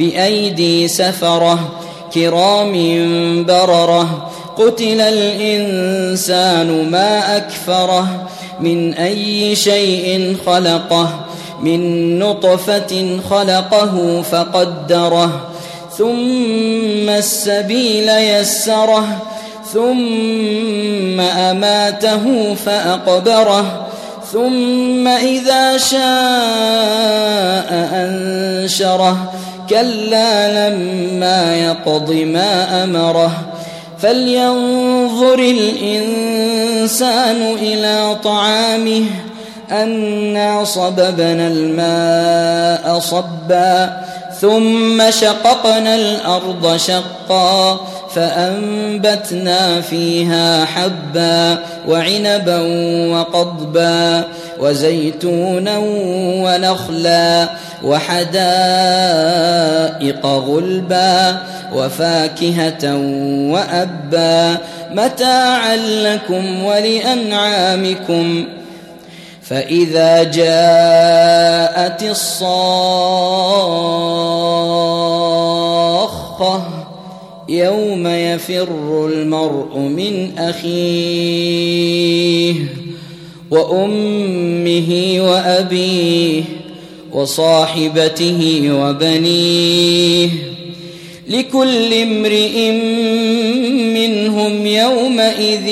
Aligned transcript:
بأيدي 0.00 0.88
سفرة 0.88 1.58
كرام 2.14 2.74
بررة 3.44 4.30
قتل 4.56 5.00
الإنسان 5.00 6.90
ما 6.90 7.36
أكفره 7.36 8.28
من 8.60 8.94
أي 8.94 9.56
شيء 9.56 10.36
خلقه 10.46 11.08
من 11.62 12.18
نطفة 12.18 13.20
خلقه 13.30 14.22
فقدره 14.22 15.50
ثم 15.98 17.08
السبيل 17.08 18.08
يسره 18.08 19.06
ثم 19.72 21.20
أماته 21.20 22.54
فأقبره 22.54 23.86
ثم 24.32 25.08
إذا 25.08 25.76
شاء 25.76 26.00
أنشره 27.92 29.32
كلا 29.70 30.68
لما 30.68 31.56
يقض 31.56 32.12
ما 32.12 32.84
أمره 32.84 33.32
فلينظر 33.98 35.38
الإنسان 35.38 37.36
إلى 37.62 38.16
طعامه 38.24 39.04
أنا 39.70 40.64
صببنا 40.64 41.48
الماء 41.48 42.98
صبا 42.98 44.00
ثم 44.40 45.10
شققنا 45.10 45.94
الأرض 45.94 46.76
شقا 46.76 47.80
فأنبتنا 48.14 49.80
فيها 49.80 50.64
حبا 50.64 51.58
وعنبا 51.88 52.60
وقضبا 53.12 54.24
وزيتونا 54.60 55.78
ونخلا 56.44 57.48
وحدائق 57.84 58.26
غلبا 60.26 61.42
وفاكهة 61.74 62.96
وأبا 63.50 64.56
متاعا 64.90 65.76
لكم 65.76 66.64
ولأنعامكم. 66.64 68.44
فإذا 69.42 70.22
جاءت 70.22 72.02
الصاخة 72.02 72.60
يوم 77.48 78.06
يفر 78.06 78.68
المرء 79.12 79.78
من 79.78 80.38
أخيه. 80.38 81.40
وأمه 83.50 85.16
وأبيه 85.18 86.42
وصاحبته 87.12 88.70
وبنيه 88.72 90.28
لكل 91.28 91.94
امرئ 91.94 92.70
منهم 93.94 94.66
يومئذ 94.66 95.66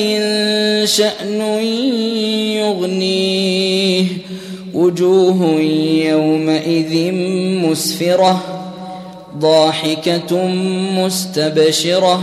شأن 0.84 1.40
يغنيه 2.56 4.04
وجوه 4.74 5.60
يومئذ 6.04 7.12
مسفرة 7.64 8.44
ضاحكة 9.38 10.46
مستبشرة 10.96 12.22